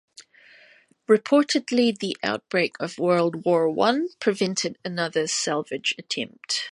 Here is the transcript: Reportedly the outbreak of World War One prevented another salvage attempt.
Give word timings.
Reportedly 1.07 1.95
the 1.95 2.17
outbreak 2.23 2.75
of 2.79 2.97
World 2.97 3.45
War 3.45 3.69
One 3.69 4.07
prevented 4.19 4.79
another 4.83 5.27
salvage 5.27 5.93
attempt. 5.95 6.69